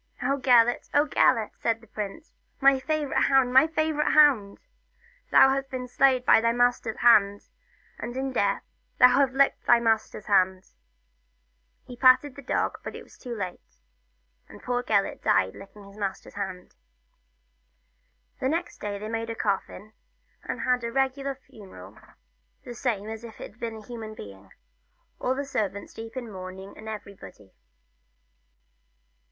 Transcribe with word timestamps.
"Oh, 0.23 0.39
Gelert! 0.39 0.89
Oh, 0.95 1.05
Gelert!" 1.05 1.51
said 1.61 1.79
the 1.79 1.85
prince," 1.85 2.33
my 2.59 2.73
The 2.73 2.79
Story 2.79 3.03
of 3.03 3.11
Gelert. 3.27 3.27
2 3.27 3.27
1 3.27 3.27
favourite 3.27 3.27
hound, 3.27 3.53
my 3.53 3.67
favourite 3.67 4.11
hound! 4.13 4.57
Thou 5.29 5.49
hast 5.51 5.69
been 5.69 5.87
slain 5.87 6.23
by 6.25 6.41
thy 6.41 6.51
master's 6.51 6.97
hand, 7.01 7.41
and 7.99 8.17
in 8.17 8.33
death 8.33 8.63
thou 8.97 9.09
hast 9.09 9.33
licked 9.33 9.63
thy 9.67 9.79
master's 9.79 10.25
hand!" 10.25 10.63
He 11.85 11.95
patted 11.95 12.35
the 12.35 12.41
dog, 12.41 12.79
but 12.83 12.95
it 12.95 13.03
was 13.03 13.15
too 13.15 13.35
late, 13.35 13.77
and 14.49 14.63
poor 14.63 14.81
Gelert 14.81 15.21
died 15.21 15.53
licking 15.53 15.83
his 15.83 15.99
master's 15.99 16.33
hand. 16.33 16.73
Next 18.41 18.79
day 18.81 18.97
they 18.97 19.07
made 19.07 19.29
a 19.29 19.35
coffin, 19.35 19.93
and 20.43 20.61
had 20.61 20.83
a 20.83 20.91
regular 20.91 21.35
funeral, 21.35 21.99
the 22.63 22.73
same 22.73 23.07
as 23.07 23.23
if 23.23 23.39
it 23.39 23.61
were 23.61 23.67
a 23.77 23.83
human 23.85 24.15
being; 24.15 24.49
all 25.19 25.35
the 25.35 25.45
servants 25.45 25.95
in 25.95 26.05
deep 26.09 26.15
mourning, 26.15 26.75
and 26.75 26.89
everybody. 26.89 27.53